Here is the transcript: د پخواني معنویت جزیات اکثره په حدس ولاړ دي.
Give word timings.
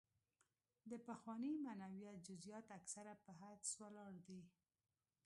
د 0.89 0.91
پخواني 1.07 1.51
معنویت 1.65 2.15
جزیات 2.27 2.67
اکثره 2.79 3.13
په 3.23 3.31
حدس 3.39 3.69
ولاړ 3.81 4.13
دي. 4.27 4.41